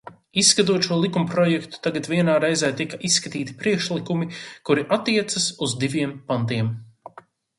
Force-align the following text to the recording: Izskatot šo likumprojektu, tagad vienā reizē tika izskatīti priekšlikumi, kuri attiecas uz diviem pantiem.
Izskatot 0.41 0.85
šo 0.85 0.95
likumprojektu, 1.01 1.81
tagad 1.87 2.07
vienā 2.13 2.37
reizē 2.45 2.71
tika 2.79 2.99
izskatīti 3.11 3.55
priekšlikumi, 3.61 4.29
kuri 4.71 4.87
attiecas 4.97 5.47
uz 5.67 5.79
diviem 5.85 6.19
pantiem. 6.33 6.73